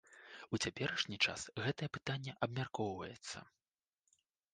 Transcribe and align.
У 0.57 0.59
цяперашні 0.67 1.17
час 1.25 1.43
гэтае 1.65 1.89
пытанне 1.97 2.33
абмяркоўваецца. 2.47 3.37